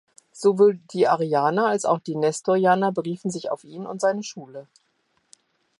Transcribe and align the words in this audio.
Sowohl 0.31 0.79
die 0.93 1.07
Arianer 1.07 1.67
als 1.67 1.85
auch 1.85 1.99
die 1.99 2.15
Nestorianer 2.15 2.91
beriefen 2.91 3.29
sich 3.29 3.51
auf 3.51 3.63
ihn 3.63 3.85
und 3.85 4.01
seine 4.01 4.23
Schule. 4.23 4.65